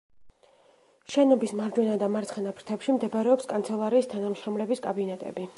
შენობის 1.15 1.53
მარჯვენა 1.59 1.99
და 2.05 2.09
მარცხენა 2.15 2.55
ფრთებში 2.61 2.97
მდებარეობს 2.97 3.53
კანცელარიის 3.55 4.13
თანამშრომლების 4.15 4.87
კაბინეტები. 4.89 5.49